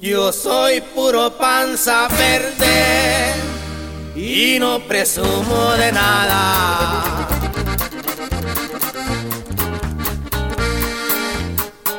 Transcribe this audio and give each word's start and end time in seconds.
Yo 0.00 0.32
soy 0.32 0.80
puro 0.80 1.36
panza 1.36 2.08
verde 2.08 3.34
y 4.16 4.58
no 4.58 4.80
presumo 4.88 5.72
de 5.76 5.92
nada. 5.92 7.28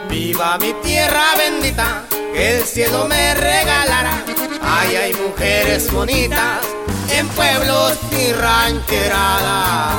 Viva 0.09 0.57
mi 0.57 0.73
tierra 0.81 1.35
bendita, 1.37 2.01
que 2.33 2.57
el 2.57 2.63
cielo 2.63 3.05
me 3.07 3.35
regalará. 3.35 4.25
Ay, 4.63 4.95
hay 4.95 5.13
mujeres 5.13 5.91
bonitas 5.91 6.57
en 7.07 7.27
pueblos 7.27 7.99
y 8.20 8.33
ranqueradas. 8.33 9.93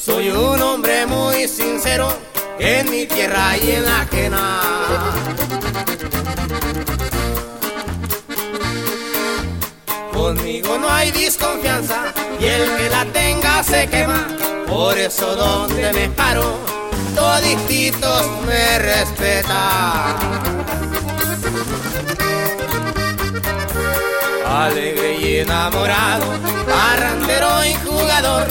Soy 0.00 0.30
un 0.30 0.62
hombre 0.62 1.04
muy 1.06 1.48
sincero 1.48 2.27
en 2.58 2.90
mi 2.90 3.06
tierra 3.06 3.56
y 3.56 3.70
en 3.72 3.84
la 3.84 4.00
ajena. 4.00 4.60
Conmigo 10.12 10.78
no 10.78 10.88
hay 10.90 11.10
desconfianza 11.10 12.12
y 12.40 12.44
el 12.44 12.76
que 12.76 12.90
la 12.90 13.04
tenga 13.06 13.62
se 13.62 13.86
quema. 13.88 14.26
Por 14.66 14.98
eso 14.98 15.34
donde 15.36 15.92
me 15.92 16.08
paro, 16.10 16.58
todititos 17.14 18.26
me 18.46 18.78
respetan. 18.78 20.16
Alegre 24.46 25.16
y 25.20 25.36
enamorado, 25.38 26.26
barrandero 26.66 27.64
y 27.64 27.74
jugador, 27.86 28.46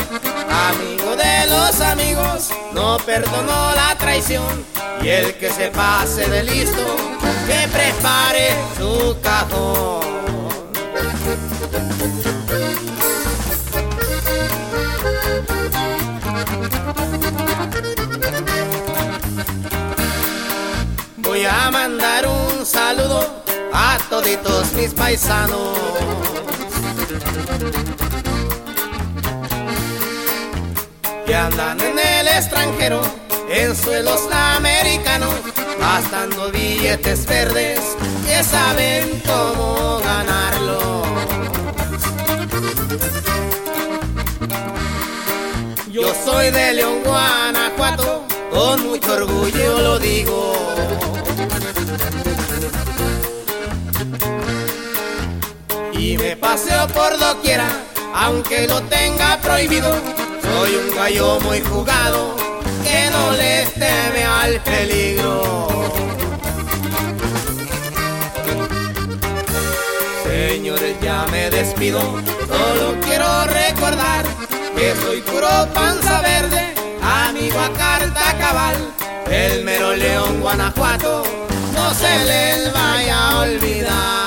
amigo 0.50 1.16
de 1.16 1.48
los 1.48 1.82
amigos, 1.82 2.50
no 2.74 2.98
perdonó 3.06 3.72
la 3.76 3.96
traición. 3.98 4.66
Y 5.02 5.10
el 5.10 5.36
que 5.36 5.50
se 5.52 5.68
pase 5.70 6.28
de 6.28 6.44
listo, 6.44 6.96
que 7.48 7.68
prepare 7.68 8.56
su 8.78 9.18
cajón. 9.22 10.08
Voy 21.18 21.46
a 21.46 21.70
mandar 21.72 22.28
un 22.28 22.66
saludo 22.66 23.44
a 23.74 23.98
toditos 24.10 24.74
mis 24.74 24.94
paisanos. 24.94 26.27
Andan 31.38 31.80
en 31.80 32.00
el 32.00 32.28
extranjero, 32.28 33.02
en 33.50 33.76
suelos 33.76 34.22
americanos, 34.32 35.34
gastando 35.80 36.52
billetes 36.52 37.26
verdes 37.26 37.80
que 38.26 38.44
saben 38.44 39.22
cómo 39.26 40.00
ganarlo. 40.04 41.04
Yo 45.92 46.14
soy 46.26 46.52
de 46.52 46.74
León, 46.74 47.02
Guanajuato, 47.04 48.24
con 48.52 48.84
mucho 48.88 49.14
orgullo 49.14 49.82
lo 49.82 50.00
digo. 50.00 50.54
Y 55.94 56.18
me 56.18 56.36
paseo 56.36 56.88
por 56.90 57.18
doquiera, 57.18 57.70
aunque 58.14 58.68
lo 58.68 58.82
tenga 58.84 59.38
prohibido. 59.42 60.17
Soy 60.48 60.76
un 60.76 60.96
gallo 60.96 61.40
muy 61.42 61.62
jugado, 61.62 62.36
que 62.84 63.10
no 63.12 63.32
le 63.32 63.66
teme 63.74 64.24
al 64.24 64.62
peligro. 64.62 65.68
Señores, 70.24 70.96
ya 71.02 71.26
me 71.32 71.50
despido, 71.50 72.00
solo 72.00 72.96
quiero 73.06 73.46
recordar 73.46 74.26
que 74.76 74.96
soy 75.02 75.22
puro 75.22 75.50
panza 75.74 76.22
verde, 76.22 76.74
amigo 77.02 77.60
a 77.60 77.70
carta 77.74 78.38
cabal, 78.40 78.76
el 79.30 79.64
mero 79.64 79.96
león 79.96 80.40
Guanajuato, 80.42 81.24
no 81.74 81.94
se 81.94 82.26
les 82.26 82.74
vaya 82.74 83.30
a 83.30 83.40
olvidar. 83.42 84.27